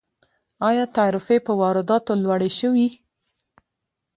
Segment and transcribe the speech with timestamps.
[0.69, 2.87] آیا تعرفې په وارداتو لوړې شوي؟